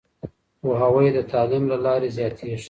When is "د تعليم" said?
1.17-1.63